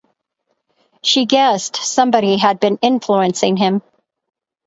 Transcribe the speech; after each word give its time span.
She 1.03 1.27
guessed 1.27 1.75
somebody 1.75 2.37
had 2.37 2.59
been 2.59 2.79
influencing 2.81 3.55
him. 3.55 3.83